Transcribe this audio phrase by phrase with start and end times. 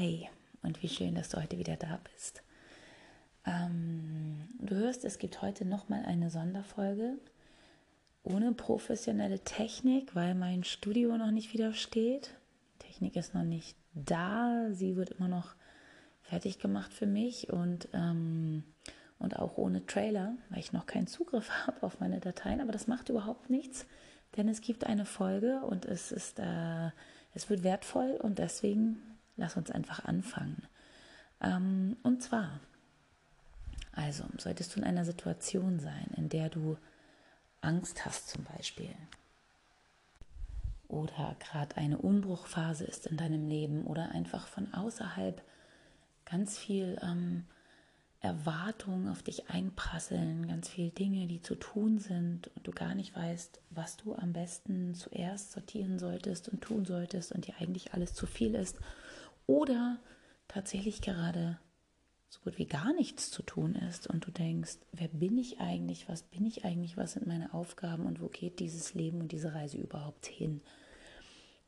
[0.00, 0.30] Hi
[0.62, 2.42] und wie schön, dass du heute wieder da bist.
[3.44, 7.18] Ähm, du hörst, es gibt heute nochmal eine Sonderfolge
[8.22, 12.30] ohne professionelle Technik, weil mein Studio noch nicht wieder steht.
[12.78, 15.54] Technik ist noch nicht da, sie wird immer noch
[16.22, 18.64] fertig gemacht für mich und, ähm,
[19.18, 22.62] und auch ohne Trailer, weil ich noch keinen Zugriff habe auf meine Dateien.
[22.62, 23.84] Aber das macht überhaupt nichts,
[24.38, 26.90] denn es gibt eine Folge und es ist, äh,
[27.34, 29.09] es wird wertvoll und deswegen
[29.40, 30.62] Lass uns einfach anfangen.
[31.40, 32.60] Ähm, und zwar,
[33.92, 36.76] also solltest du in einer Situation sein, in der du
[37.62, 38.94] Angst hast zum Beispiel
[40.88, 45.40] oder gerade eine Umbruchphase ist in deinem Leben oder einfach von außerhalb
[46.26, 47.46] ganz viel ähm,
[48.20, 53.16] Erwartungen auf dich einprasseln, ganz viele Dinge, die zu tun sind und du gar nicht
[53.16, 58.12] weißt, was du am besten zuerst sortieren solltest und tun solltest und dir eigentlich alles
[58.12, 58.76] zu viel ist
[59.50, 59.98] oder
[60.46, 61.58] tatsächlich gerade
[62.28, 66.08] so gut wie gar nichts zu tun ist und du denkst, wer bin ich eigentlich,
[66.08, 69.52] was bin ich eigentlich, was sind meine Aufgaben und wo geht dieses Leben und diese
[69.52, 70.60] Reise überhaupt hin.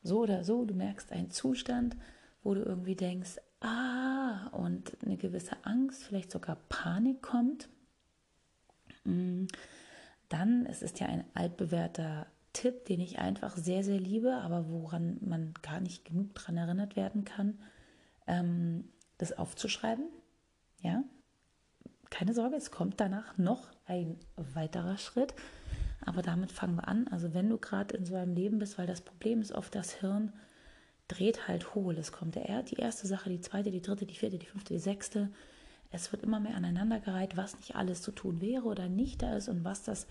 [0.05, 1.97] So oder so, du merkst einen Zustand,
[2.45, 7.69] wo du irgendwie denkst, ah, und eine gewisse Angst, vielleicht sogar Panik kommt.
[9.03, 9.47] Mm,
[10.29, 15.19] dann, es ist ja ein altbewährter Tipp, den ich einfach sehr, sehr liebe, aber woran
[15.21, 17.59] man gar nicht genug daran erinnert werden kann,
[18.27, 18.85] ähm,
[19.19, 20.05] das aufzuschreiben.
[20.81, 21.05] Ja,
[22.11, 25.35] keine Sorge, es kommt danach noch ein weiterer Schritt.
[26.05, 27.09] Aber damit fangen wir an.
[27.09, 29.93] Also wenn du gerade in so einem Leben bist, weil das Problem ist oft, das
[29.93, 30.33] Hirn
[31.09, 31.97] dreht halt hohl.
[31.97, 34.81] Es kommt der, die erste Sache, die zweite, die dritte, die vierte, die fünfte, die
[34.81, 35.31] sechste.
[35.91, 39.49] Es wird immer mehr aneinandergereiht, was nicht alles zu tun wäre oder nicht da ist
[39.49, 40.07] und was das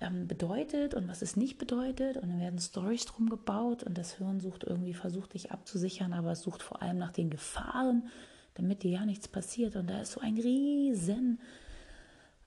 [0.00, 2.16] ähm, bedeutet und was es nicht bedeutet.
[2.16, 6.32] Und dann werden Stories drum gebaut und das Hirn sucht irgendwie, versucht dich abzusichern, aber
[6.32, 8.08] es sucht vor allem nach den Gefahren,
[8.54, 9.76] damit dir ja nichts passiert.
[9.76, 11.40] Und da ist so ein riesen,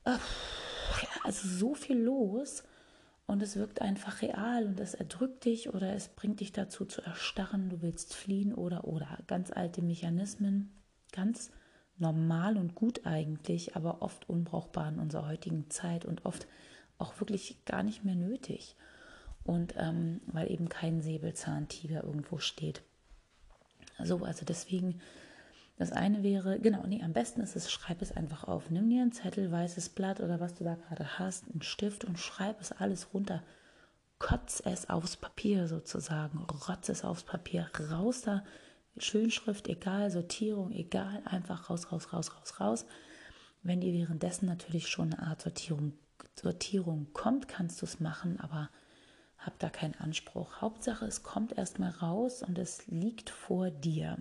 [0.03, 0.17] äh,
[1.23, 2.63] also so viel los.
[3.25, 7.01] Und es wirkt einfach real und es erdrückt dich oder es bringt dich dazu zu
[7.01, 10.73] erstarren, du willst fliehen oder oder ganz alte Mechanismen,
[11.13, 11.49] ganz
[11.97, 16.47] normal und gut eigentlich, aber oft unbrauchbar in unserer heutigen Zeit und oft
[16.97, 18.75] auch wirklich gar nicht mehr nötig.
[19.43, 22.81] Und ähm, weil eben kein Säbelzahntiger irgendwo steht.
[24.01, 25.01] So, also deswegen,
[25.77, 28.69] das eine wäre, genau, nee, am besten ist es, schreib es einfach auf.
[28.69, 32.19] Nimm dir einen Zettel, weißes Blatt oder was du da gerade hast, einen Stift und
[32.19, 33.43] schreib es alles runter.
[34.19, 38.43] Kotz es aufs Papier sozusagen, rotz es aufs Papier, raus da,
[38.97, 42.85] Schönschrift, egal, Sortierung, egal, einfach raus, raus, raus, raus, raus.
[43.63, 45.93] Wenn dir währenddessen natürlich schon eine Art Sortierung
[46.39, 48.69] Sortierung kommt, kannst du es machen, aber
[49.37, 50.61] hab da keinen Anspruch.
[50.61, 54.17] Hauptsache, es kommt erstmal raus und es liegt vor dir.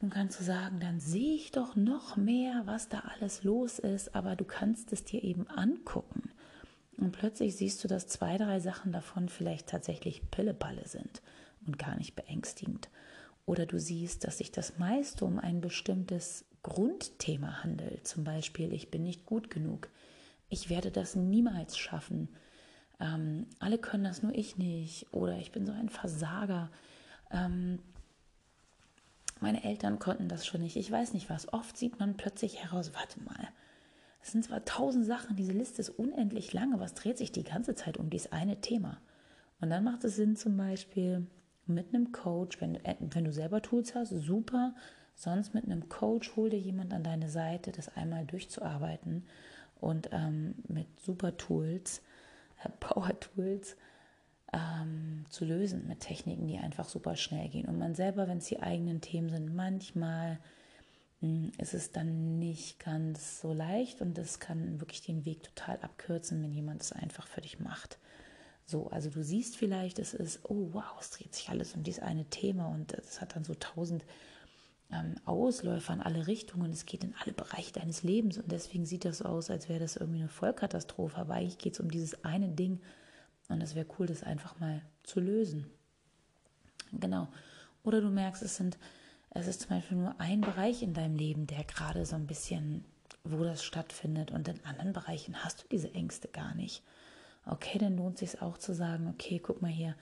[0.00, 4.14] Nun kannst du sagen, dann sehe ich doch noch mehr, was da alles los ist,
[4.14, 6.30] aber du kannst es dir eben angucken.
[6.96, 11.20] Und plötzlich siehst du, dass zwei, drei Sachen davon vielleicht tatsächlich Pilleballe sind
[11.66, 12.88] und gar nicht beängstigend.
[13.44, 18.06] Oder du siehst, dass sich das meiste um ein bestimmtes Grundthema handelt.
[18.06, 19.88] Zum Beispiel, ich bin nicht gut genug,
[20.50, 22.28] ich werde das niemals schaffen.
[22.98, 25.06] Ähm, alle können das, nur ich nicht.
[25.12, 26.70] Oder ich bin so ein Versager.
[27.30, 27.78] Ähm,
[29.40, 30.76] meine Eltern konnten das schon nicht.
[30.76, 31.50] Ich weiß nicht was.
[31.52, 33.48] Oft sieht man plötzlich heraus, warte mal.
[34.22, 36.78] Es sind zwar tausend Sachen, diese Liste ist unendlich lange.
[36.78, 39.00] Was dreht sich die ganze Zeit um dieses eine Thema?
[39.62, 41.26] Und dann macht es Sinn, zum Beispiel
[41.66, 44.74] mit einem Coach, wenn, äh, wenn du selber Tools hast, super.
[45.14, 49.24] Sonst mit einem Coach, hol dir jemand an deine Seite, das einmal durchzuarbeiten
[49.80, 52.02] und ähm, mit super Tools,
[52.64, 53.76] äh, Power Tools
[54.52, 57.66] ähm, zu lösen, mit Techniken, die einfach super schnell gehen.
[57.66, 60.38] Und man selber, wenn es die eigenen Themen sind, manchmal
[61.20, 65.42] mh, hm, ist es dann nicht ganz so leicht und das kann wirklich den Weg
[65.42, 67.98] total abkürzen, wenn jemand es einfach für dich macht.
[68.66, 72.02] So, also du siehst vielleicht, es ist, oh wow, es dreht sich alles um dieses
[72.02, 74.04] eine Thema und es hat dann so tausend
[74.92, 76.70] ähm, Ausläufer in alle Richtungen.
[76.70, 79.96] Es geht in alle Bereiche deines Lebens und deswegen sieht das aus, als wäre das
[79.96, 81.16] irgendwie eine Vollkatastrophe.
[81.16, 82.80] Aber eigentlich geht es um dieses eine Ding
[83.48, 85.66] und es wäre cool, das einfach mal zu lösen.
[86.92, 87.28] Genau.
[87.82, 88.78] Oder du merkst, es sind,
[89.30, 92.84] es ist zum Beispiel nur ein Bereich in deinem Leben, der gerade so ein bisschen,
[93.24, 96.82] wo das stattfindet und in anderen Bereichen hast du diese Ängste gar nicht.
[97.46, 99.94] Okay, dann lohnt es sich auch zu sagen, okay, guck mal hier,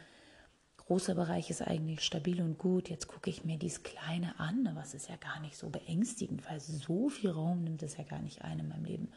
[0.89, 2.89] großer Bereich ist eigentlich stabil und gut.
[2.89, 6.61] Jetzt gucke ich mir dieses kleine an, was ist ja gar nicht so beängstigend, weil
[6.61, 9.09] so viel Raum nimmt es ja gar nicht ein in meinem Leben.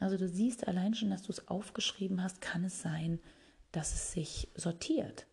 [0.00, 3.20] Also du siehst allein schon, dass du es aufgeschrieben hast, kann es sein,
[3.72, 5.26] dass es sich sortiert.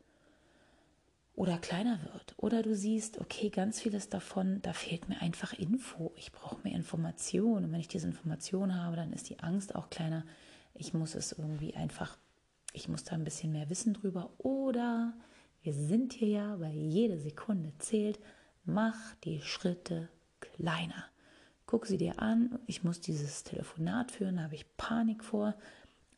[1.36, 2.36] oder kleiner wird.
[2.38, 6.14] Oder du siehst, okay, ganz vieles davon, da fehlt mir einfach Info.
[6.16, 7.64] Ich brauche mehr Information.
[7.66, 10.26] Und wenn ich diese Information habe, dann ist die Angst auch kleiner.
[10.76, 12.18] Ich muss es irgendwie einfach,
[12.74, 14.30] ich muss da ein bisschen mehr wissen drüber.
[14.38, 15.14] Oder
[15.64, 18.20] wir sind hier ja, weil jede Sekunde zählt.
[18.66, 21.06] Mach die Schritte kleiner.
[21.66, 22.60] Guck sie dir an.
[22.68, 25.56] Ich muss dieses Telefonat führen, da habe ich Panik vor.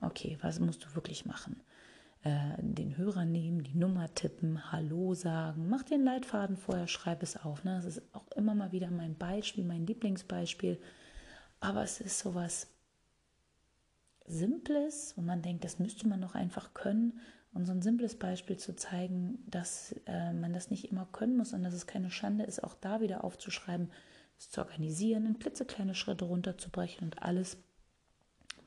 [0.02, 1.62] Okay, was musst du wirklich machen?
[2.24, 7.38] Äh, den Hörer nehmen, die Nummer tippen, Hallo sagen, mach den Leitfaden vorher, schreib es
[7.38, 7.64] auf.
[7.64, 7.76] Ne?
[7.76, 10.80] Das ist auch immer mal wieder mein Beispiel, mein Lieblingsbeispiel.
[11.60, 12.68] Aber es ist sowas
[14.26, 17.20] Simples und man denkt, das müsste man doch einfach können.
[17.56, 21.54] Und so ein simples Beispiel zu zeigen, dass äh, man das nicht immer können muss
[21.54, 23.90] und dass es keine Schande ist, auch da wieder aufzuschreiben,
[24.38, 27.58] es zu organisieren, in klitzekleine Schritte runterzubrechen und alles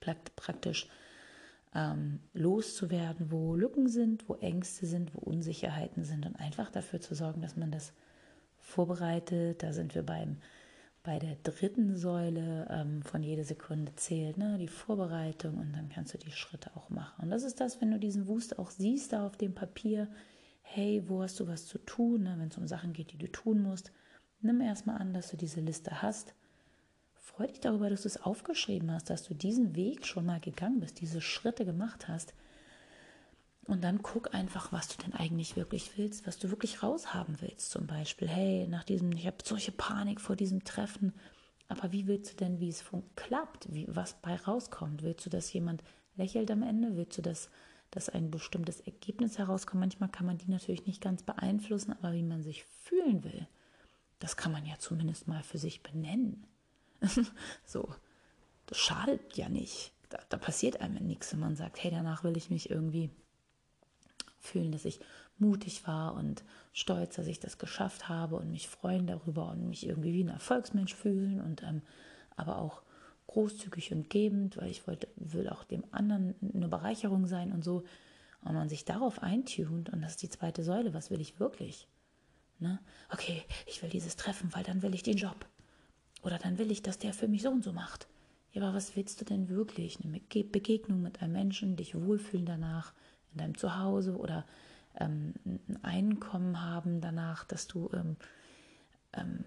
[0.00, 0.88] praktisch
[1.74, 7.14] ähm, loszuwerden, wo Lücken sind, wo Ängste sind, wo Unsicherheiten sind und einfach dafür zu
[7.14, 7.92] sorgen, dass man das
[8.56, 9.62] vorbereitet.
[9.62, 10.38] Da sind wir beim
[11.08, 16.12] bei der dritten Säule ähm, von jede Sekunde zählt, ne, die Vorbereitung und dann kannst
[16.12, 17.22] du die Schritte auch machen.
[17.22, 20.08] Und das ist das, wenn du diesen Wust auch siehst da auf dem Papier,
[20.60, 23.26] hey, wo hast du was zu tun, ne, wenn es um Sachen geht, die du
[23.26, 23.90] tun musst,
[24.42, 26.34] nimm erstmal an, dass du diese Liste hast
[27.38, 30.80] Freu dich darüber, dass du es aufgeschrieben hast, dass du diesen Weg schon mal gegangen
[30.80, 32.34] bist, diese Schritte gemacht hast.
[33.68, 37.70] Und dann guck einfach, was du denn eigentlich wirklich willst, was du wirklich raushaben willst.
[37.70, 41.12] Zum Beispiel, hey, nach diesem, ich habe solche Panik vor diesem Treffen.
[41.68, 42.82] Aber wie willst du denn, wie es
[43.14, 45.02] klappt, wie, was bei rauskommt?
[45.02, 45.82] Willst du, dass jemand
[46.16, 46.96] lächelt am Ende?
[46.96, 47.50] Willst du, dass,
[47.90, 49.80] dass ein bestimmtes Ergebnis herauskommt?
[49.80, 53.46] Manchmal kann man die natürlich nicht ganz beeinflussen, aber wie man sich fühlen will,
[54.18, 56.46] das kann man ja zumindest mal für sich benennen.
[57.66, 57.94] so,
[58.64, 59.92] das schadet ja nicht.
[60.08, 63.10] Da, da passiert einem nichts, wenn man sagt, hey, danach will ich mich irgendwie
[64.38, 65.00] fühlen, dass ich
[65.38, 66.42] mutig war und
[66.72, 70.28] stolz, dass ich das geschafft habe und mich freuen darüber und mich irgendwie wie ein
[70.28, 71.82] Erfolgsmensch fühlen und ähm,
[72.36, 72.82] aber auch
[73.28, 77.84] großzügig und gebend, weil ich wollte, will auch dem anderen eine Bereicherung sein und so.
[78.42, 81.88] Und man sich darauf eintunt, und das ist die zweite Säule, was will ich wirklich?
[82.58, 82.78] Ne?
[83.12, 85.46] Okay, ich will dieses Treffen, weil dann will ich den Job.
[86.22, 88.08] Oder dann will ich, dass der für mich so und so macht.
[88.52, 89.98] Ja, aber was willst du denn wirklich?
[90.02, 92.94] Eine Begegnung mit einem Menschen, dich wohlfühlen danach,
[93.32, 94.44] in deinem Zuhause oder
[94.98, 98.16] ähm, ein Einkommen haben danach, dass du ähm,
[99.12, 99.44] ähm,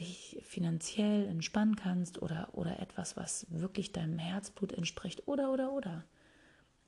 [0.00, 6.04] dich finanziell entspannen kannst oder, oder etwas, was wirklich deinem Herzblut entspricht oder, oder, oder.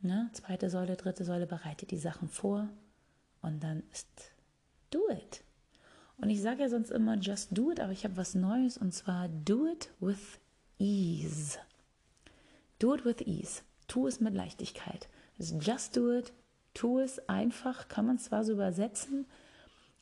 [0.00, 0.30] Ne?
[0.32, 2.68] Zweite Säule, dritte Säule, bereite die Sachen vor
[3.40, 4.32] und dann ist
[4.90, 5.42] do it.
[6.18, 8.92] Und ich sage ja sonst immer just do it, aber ich habe was Neues und
[8.92, 10.38] zwar do it with
[10.78, 11.58] ease.
[12.78, 13.62] Do it with ease.
[13.86, 15.08] Tu es mit Leichtigkeit.
[15.38, 16.32] Just do it.
[16.74, 17.88] Tu es einfach.
[17.88, 19.26] Kann man zwar so übersetzen,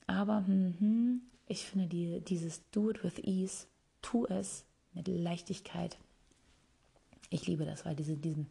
[0.06, 3.66] aber hm, ich finde die, dieses do it with ease,
[4.02, 5.98] tu es mit Leichtigkeit.
[7.30, 8.46] Ich liebe das, weil diese, diesem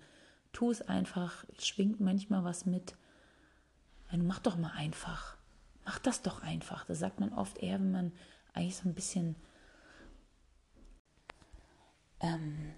[0.54, 2.96] tu es einfach schwingt manchmal was mit.
[4.12, 5.36] Mach doch mal einfach
[5.86, 6.86] mach das doch einfach.
[6.86, 8.12] Das sagt man oft eher, wenn man
[8.54, 9.36] eigentlich so ein bisschen,
[12.20, 12.74] ähm,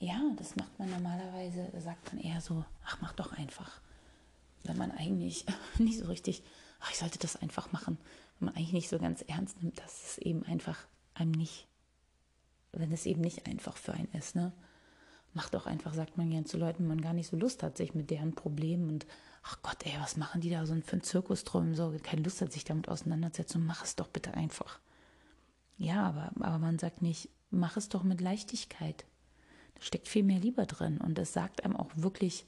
[0.00, 3.80] ja, das macht man normalerweise, sagt man eher so, ach, mach doch einfach.
[4.64, 5.44] Wenn man eigentlich
[5.78, 6.42] nicht so richtig,
[6.80, 7.98] ach, ich sollte das einfach machen,
[8.38, 10.78] wenn man eigentlich nicht so ganz ernst nimmt, dass es eben einfach
[11.12, 11.68] einem nicht,
[12.72, 14.52] wenn es eben nicht einfach für einen ist, ne?
[15.32, 17.94] Mach doch einfach, sagt man gern zu Leuten, man gar nicht so Lust hat, sich
[17.94, 19.06] mit deren Problemen und
[19.44, 21.76] ach Gott, ey, was machen die da so für einen Zirkus drum?
[21.76, 23.64] So, keine Lust hat, sich damit auseinanderzusetzen.
[23.64, 24.80] Mach es doch bitte einfach.
[25.78, 29.04] Ja, aber, aber man sagt nicht, mach es doch mit Leichtigkeit.
[29.80, 32.44] Steckt viel mehr Liebe drin und es sagt einem auch wirklich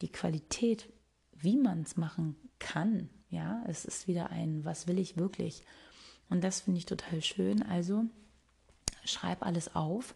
[0.00, 0.88] die Qualität,
[1.32, 3.08] wie man es machen kann.
[3.30, 5.62] Ja, es ist wieder ein, was will ich wirklich?
[6.28, 7.62] Und das finde ich total schön.
[7.62, 8.04] Also
[9.04, 10.14] schreib alles auf,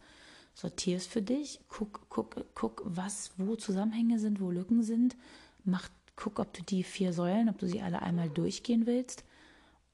[0.54, 5.16] sortier es für dich, guck, guck, guck, was, wo Zusammenhänge sind, wo Lücken sind
[5.64, 9.25] mach, guck, ob du die vier Säulen, ob du sie alle einmal durchgehen willst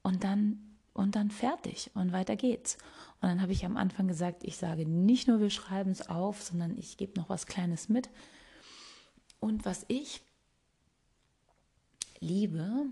[0.03, 2.77] und dann und dann fertig und weiter geht's.
[3.21, 6.41] Und dann habe ich am Anfang gesagt, ich sage nicht nur, wir schreiben es auf,
[6.41, 8.09] sondern ich gebe noch was Kleines mit.
[9.39, 10.21] Und was ich
[12.19, 12.87] liebe,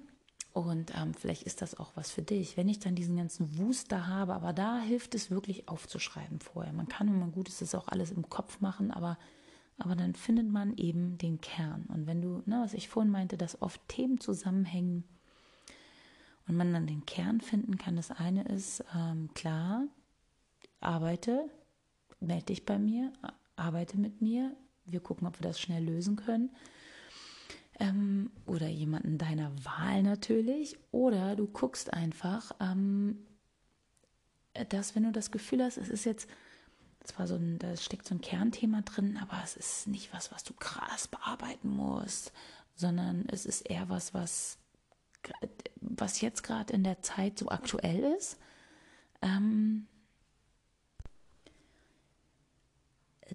[0.53, 3.91] und ähm, vielleicht ist das auch was für dich, wenn ich dann diesen ganzen Wust
[3.91, 6.73] da habe, aber da hilft es wirklich aufzuschreiben vorher.
[6.73, 9.17] Man kann, wenn man gut ist, das auch alles im Kopf machen, aber
[9.77, 11.83] aber dann findet man eben den Kern.
[11.89, 15.03] Und wenn du, ne, was ich vorhin meinte, dass oft Themen zusammenhängen
[16.47, 19.85] und man dann den Kern finden kann, das eine ist, ähm, klar,
[20.79, 21.49] arbeite,
[22.19, 23.11] melde dich bei mir,
[23.55, 26.51] arbeite mit mir, wir gucken, ob wir das schnell lösen können.
[27.79, 30.77] Ähm, oder jemanden deiner Wahl natürlich.
[30.91, 33.17] Oder du guckst einfach, ähm,
[34.69, 36.29] dass wenn du das Gefühl hast, es ist jetzt
[37.03, 40.43] zwar so ein, da steckt so ein Kernthema drin, aber es ist nicht was, was
[40.43, 42.31] du krass bearbeiten musst,
[42.75, 44.57] sondern es ist eher was, was,
[45.81, 48.39] was jetzt gerade in der Zeit so aktuell ist.
[49.21, 49.87] Ähm,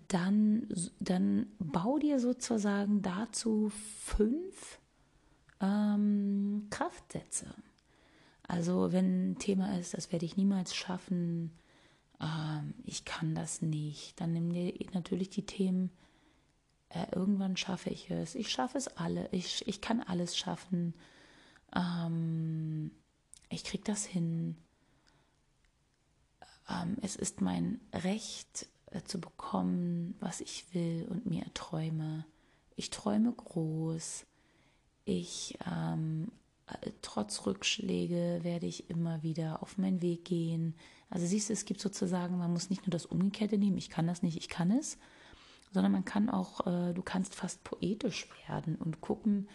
[0.09, 0.69] dann,
[1.01, 4.79] dann bau dir sozusagen dazu fünf
[5.61, 7.55] ähm, Kraftsätze.
[8.47, 11.53] Also wenn ein Thema ist, das werde ich niemals schaffen,
[12.21, 15.91] ähm, ich kann das nicht, dann nimm dir natürlich die Themen,
[16.89, 20.95] äh, irgendwann schaffe ich es, ich schaffe es alle, ich, ich kann alles schaffen,
[21.75, 22.91] ähm,
[23.49, 24.57] ich kriege das hin,
[26.69, 32.25] ähm, es ist mein Recht äh, zu bekommen, was ich will und mir erträume.
[32.77, 34.25] Ich träume groß.
[35.05, 36.31] Ich, ähm,
[36.67, 40.75] äh, trotz Rückschläge, werde ich immer wieder auf meinen Weg gehen.
[41.09, 44.07] Also siehst du, es gibt sozusagen, man muss nicht nur das Umgekehrte nehmen, ich kann
[44.07, 44.97] das nicht, ich kann es,
[45.73, 49.49] sondern man kann auch, äh, du kannst fast poetisch werden und gucken,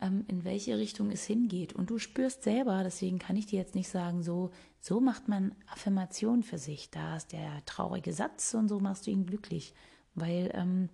[0.00, 1.72] in welche Richtung es hingeht.
[1.72, 5.54] Und du spürst selber, deswegen kann ich dir jetzt nicht sagen, so, so macht man
[5.70, 6.90] Affirmation für sich.
[6.90, 9.74] Da ist der traurige Satz und so machst du ihn glücklich.
[10.14, 10.88] Weil ähm,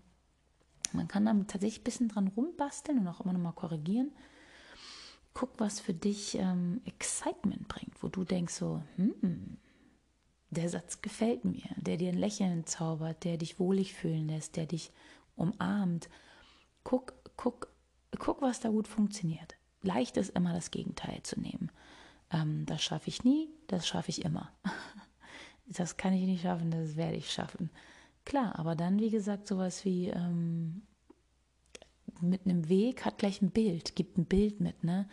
[0.92, 4.12] man kann damit tatsächlich ein bisschen dran rumbasteln und auch immer nochmal korrigieren.
[5.34, 9.58] Guck, was für dich ähm, Excitement bringt, wo du denkst so, hm,
[10.50, 14.66] der Satz gefällt mir, der dir ein Lächeln zaubert, der dich wohlig fühlen lässt, der
[14.66, 14.92] dich
[15.34, 16.08] umarmt.
[16.84, 17.68] Guck, guck,
[18.18, 19.56] guck, was da gut funktioniert.
[19.82, 21.70] Leicht ist immer das Gegenteil zu nehmen.
[22.30, 24.50] Ähm, das schaffe ich nie, das schaffe ich immer.
[25.66, 27.70] das kann ich nicht schaffen, das werde ich schaffen.
[28.24, 30.82] Klar, aber dann, wie gesagt, sowas wie ähm,
[32.20, 35.08] mit einem Weg hat gleich ein Bild, gibt ein Bild mit, ne?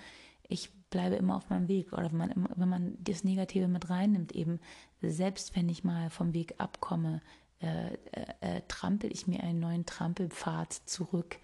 [0.48, 1.94] Ich bleibe immer auf meinem Weg.
[1.94, 4.60] Oder wenn man, wenn man das Negative mit reinnimmt, eben,
[5.02, 7.22] selbst wenn ich mal vom Weg abkomme,
[7.60, 7.98] äh, äh,
[8.42, 11.38] äh, trampel ich mir einen neuen Trampelpfad zurück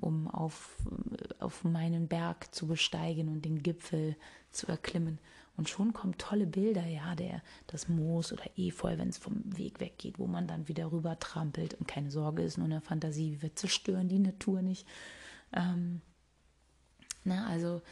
[0.00, 0.76] um auf,
[1.38, 4.16] auf meinen Berg zu besteigen und den Gipfel
[4.50, 5.18] zu erklimmen.
[5.56, 9.78] Und schon kommen tolle Bilder, ja, der, das Moos oder Efeu, wenn es vom Weg
[9.78, 11.74] weggeht, wo man dann wieder rüber trampelt.
[11.74, 14.86] Und keine Sorge, ist nur eine Fantasie, wir zerstören die Natur nicht.
[15.52, 16.00] Ähm,
[17.22, 17.82] na, also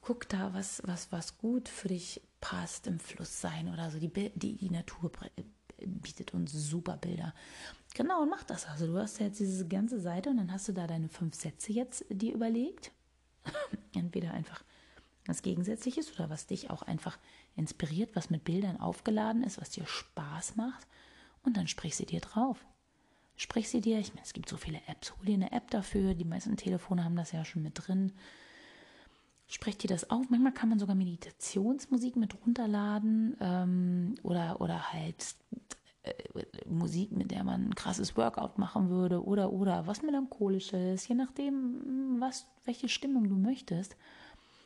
[0.00, 4.00] guck da, was, was, was gut für dich passt im Fluss sein oder so.
[4.00, 5.12] Die, die, die Natur
[5.86, 7.34] bietet uns super Bilder.
[7.94, 8.66] Genau, und mach das.
[8.66, 11.34] Also du hast ja jetzt diese ganze Seite und dann hast du da deine fünf
[11.34, 12.90] Sätze jetzt dir überlegt.
[13.94, 14.62] Entweder einfach
[15.26, 17.18] was Gegensätzliches oder was dich auch einfach
[17.54, 20.86] inspiriert, was mit Bildern aufgeladen ist, was dir Spaß macht.
[21.44, 22.64] Und dann sprich sie dir drauf.
[23.36, 26.14] Sprich sie dir, ich meine, es gibt so viele Apps, hol dir eine App dafür,
[26.14, 28.12] die meisten Telefone haben das ja schon mit drin.
[29.52, 30.30] Sprich dir das auf.
[30.30, 35.36] Manchmal kann man sogar Meditationsmusik mit runterladen ähm, oder, oder halt
[36.04, 36.14] äh,
[36.66, 42.16] Musik, mit der man ein krasses Workout machen würde oder oder was melancholisches, je nachdem,
[42.18, 43.94] was welche Stimmung du möchtest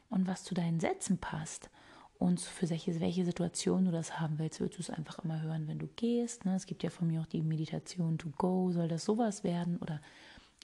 [0.08, 1.68] und was zu deinen Sätzen passt
[2.20, 5.66] und für welche, welche Situation du das haben willst, würdest du es einfach immer hören,
[5.66, 6.44] wenn du gehst.
[6.44, 6.54] Ne?
[6.54, 10.00] Es gibt ja von mir auch die Meditation to go, soll das sowas werden oder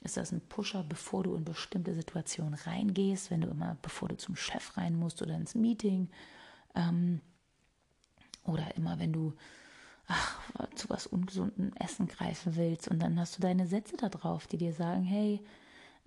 [0.03, 4.17] ist das ein Pusher, bevor du in bestimmte Situationen reingehst, wenn du immer, bevor du
[4.17, 6.09] zum Chef rein musst oder ins Meeting
[6.75, 7.21] ähm,
[8.45, 9.33] oder immer, wenn du
[10.07, 10.39] ach,
[10.75, 12.87] zu was ungesunden Essen greifen willst.
[12.87, 15.41] Und dann hast du deine Sätze da drauf, die dir sagen, hey,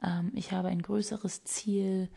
[0.03, 2.11] ähm, ich habe ein größeres Ziel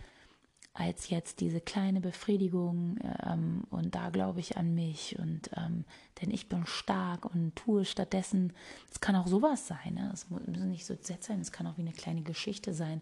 [0.73, 5.83] als jetzt diese kleine Befriedigung ähm, und da glaube ich an mich und ähm,
[6.21, 8.53] denn ich bin stark und tue stattdessen,
[8.91, 10.11] es kann auch sowas sein, ne?
[10.13, 13.01] es müssen nicht so Sätze sein, es kann auch wie eine kleine Geschichte sein.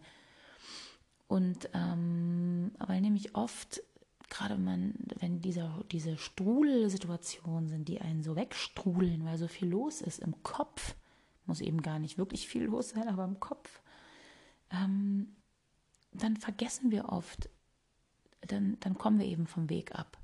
[1.27, 3.81] Und ähm, weil nämlich oft
[4.29, 9.69] gerade wenn man, wenn dieser, diese Strudelsituationen sind, die einen so wegstrudeln, weil so viel
[9.69, 10.95] los ist im Kopf,
[11.45, 13.81] muss eben gar nicht wirklich viel los sein, aber im Kopf,
[14.71, 15.35] ähm,
[16.24, 17.50] dann vergessen wir oft,
[18.41, 20.17] dann, dann kommen wir eben vom Weg ab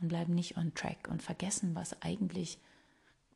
[0.00, 2.58] und bleiben nicht on track und vergessen, was eigentlich,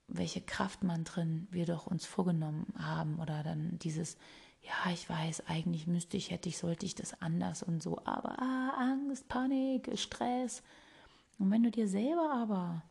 [0.08, 4.16] welche Kraftmantren wir doch uns vorgenommen haben oder dann dieses,
[4.62, 8.40] ja, ich weiß, eigentlich müsste ich, hätte ich, sollte ich das anders und so, aber
[8.40, 10.62] ah, Angst, Panik, Stress.
[11.38, 12.82] Und wenn du dir selber aber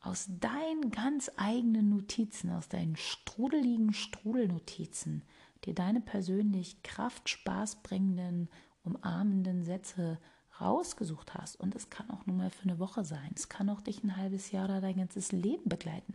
[0.00, 5.22] aus deinen ganz eigenen Notizen, aus deinen strudeligen Strudelnotizen,
[5.64, 8.48] dir deine persönlich Kraft, Spaß bringenden,
[8.84, 10.18] umarmenden Sätze
[10.60, 13.80] rausgesucht hast, und es kann auch nur mal für eine Woche sein, es kann auch
[13.80, 16.14] dich ein halbes Jahr oder dein ganzes Leben begleiten.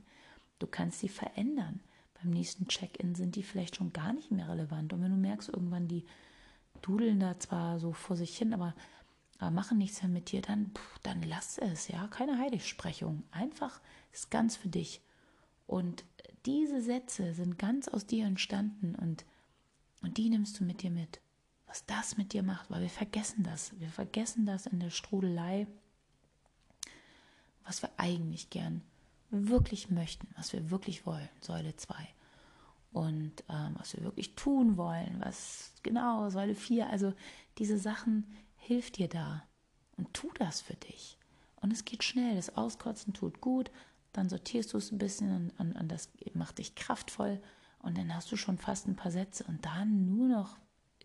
[0.59, 1.79] Du kannst sie verändern
[2.25, 4.93] beim nächsten Check-in sind die vielleicht schon gar nicht mehr relevant.
[4.93, 6.05] Und wenn du merkst, irgendwann die,
[6.81, 8.75] dudeln da zwar so vor sich hin, aber,
[9.37, 10.71] aber machen nichts mehr mit dir, dann,
[11.03, 12.07] dann lass es, ja.
[12.07, 13.23] Keine Heiligsprechung.
[13.31, 13.79] Einfach
[14.11, 15.01] ist ganz für dich.
[15.67, 16.03] Und
[16.45, 19.25] diese Sätze sind ganz aus dir entstanden und,
[20.05, 21.19] und die nimmst du mit dir mit.
[21.65, 23.77] Was das mit dir macht, weil wir vergessen das.
[23.79, 25.65] Wir vergessen das in der Strudelei,
[27.65, 28.83] was wir eigentlich gern
[29.31, 31.27] wirklich möchten, was wir wirklich wollen.
[31.41, 31.95] Säule 2
[32.93, 37.11] und ähm, was wir wirklich tun wollen, was genau, Säule 4, also
[37.57, 39.43] diese Sachen hilft dir da
[39.97, 41.17] und tu das für dich.
[41.55, 43.71] Und es geht schnell, das Auskotzen tut gut,
[44.13, 47.41] dann sortierst du es ein bisschen und, und, und das macht dich kraftvoll
[47.85, 50.57] und dann hast du schon fast ein paar Sätze und dann nur noch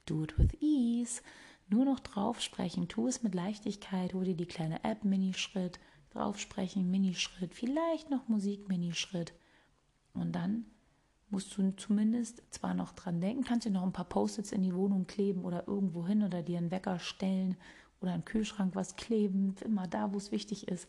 [0.06, 1.22] do it with ease,
[1.68, 5.78] nur noch drauf sprechen, tu es mit Leichtigkeit, hol dir die kleine App Minischritt,
[6.10, 9.34] drauf sprechen, Minischritt, vielleicht noch Musik Minischritt
[10.14, 10.64] und dann
[11.28, 14.74] musst du zumindest zwar noch dran denken, kannst dir noch ein paar Post-its in die
[14.74, 17.56] Wohnung kleben oder irgendwo hin oder dir einen Wecker stellen
[18.00, 20.88] oder einen Kühlschrank was kleben, immer da, wo es wichtig ist.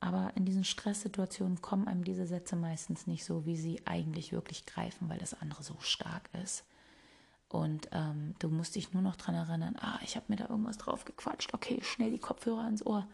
[0.00, 4.64] Aber in diesen Stresssituationen kommen einem diese Sätze meistens nicht so, wie sie eigentlich wirklich
[4.64, 6.64] greifen, weil das andere so stark ist.
[7.48, 10.78] Und ähm, du musst dich nur noch dran erinnern, ah, ich habe mir da irgendwas
[10.78, 13.08] drauf gequatscht, okay, schnell die Kopfhörer ans Ohr.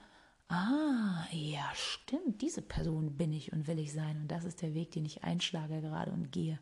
[0.49, 4.23] Ah, ja, stimmt, diese Person bin ich und will ich sein.
[4.23, 6.59] Und das ist der Weg, den ich einschlage gerade und gehe.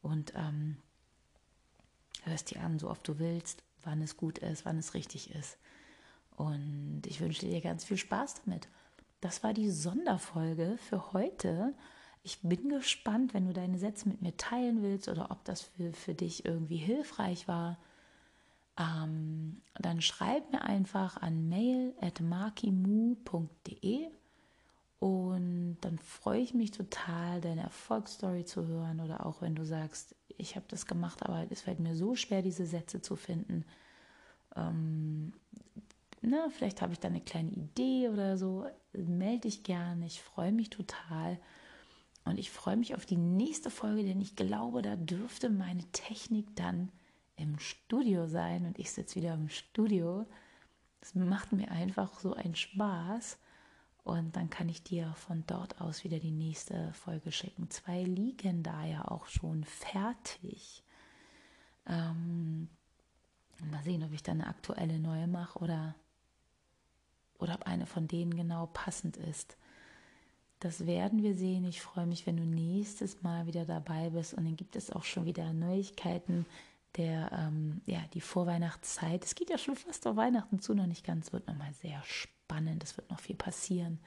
[0.00, 0.78] Und ähm,
[2.22, 5.58] hörst dir an, so oft du willst, wann es gut ist, wann es richtig ist.
[6.36, 8.68] Und ich wünsche dir ganz viel Spaß damit.
[9.26, 11.74] Das war die Sonderfolge für heute.
[12.22, 15.92] Ich bin gespannt, wenn du deine Sätze mit mir teilen willst oder ob das für,
[15.92, 17.76] für dich irgendwie hilfreich war
[18.78, 24.10] ähm, dann schreib mir einfach an mail at makimu.de
[24.98, 30.14] und dann freue ich mich total, deine Erfolgsstory zu hören oder auch wenn du sagst,
[30.38, 33.64] ich habe das gemacht, aber es fällt mir so schwer, diese Sätze zu finden.
[34.54, 35.32] Ähm,
[36.22, 38.66] na, vielleicht habe ich da eine kleine Idee oder so.
[38.92, 41.38] Melde dich gerne, ich freue mich total.
[42.24, 46.56] Und ich freue mich auf die nächste Folge, denn ich glaube, da dürfte meine Technik
[46.56, 46.90] dann
[47.36, 50.26] im Studio sein und ich sitze wieder im Studio.
[51.00, 53.38] Das macht mir einfach so einen Spaß.
[54.02, 57.70] Und dann kann ich dir von dort aus wieder die nächste Folge schicken.
[57.70, 60.84] Zwei liegen da ja auch schon fertig.
[61.86, 62.68] Ähm,
[63.70, 65.94] mal sehen, ob ich dann eine aktuelle neue mache oder,
[67.38, 69.56] oder ob eine von denen genau passend ist.
[70.60, 71.64] Das werden wir sehen.
[71.64, 74.34] Ich freue mich, wenn du nächstes Mal wieder dabei bist.
[74.34, 76.46] Und dann gibt es auch schon wieder Neuigkeiten
[76.96, 79.24] der, ähm, ja, die Vorweihnachtszeit.
[79.24, 82.82] Es geht ja schon fast auf Weihnachten zu, noch nicht ganz, wird nochmal sehr spannend.
[82.82, 84.00] Es wird noch viel passieren.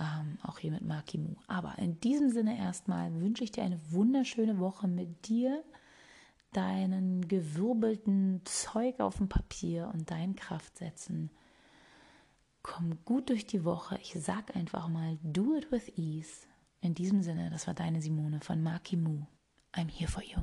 [0.00, 1.34] Ähm, auch hier mit Makimu.
[1.46, 5.62] Aber in diesem Sinne erstmal wünsche ich dir eine wunderschöne Woche mit dir,
[6.52, 11.30] deinen gewirbelten Zeug auf dem Papier und deinen Kraftsätzen.
[12.62, 13.98] Komm gut durch die Woche.
[14.02, 16.46] Ich sag einfach mal, do it with ease.
[16.80, 19.26] In diesem Sinne, das war deine Simone von Makimu.
[19.72, 20.38] I'm here for you.